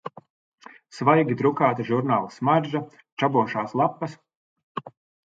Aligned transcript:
Svaigi 0.99 1.35
drukāta 1.41 1.85
žurnāla 1.89 2.31
smarža, 2.37 2.81
čabošās 3.25 3.77
lapas... 3.83 4.17